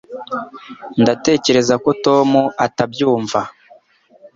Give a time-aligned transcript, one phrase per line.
[1.01, 2.29] Ndatekereza ko Tom
[2.65, 3.39] atabyumva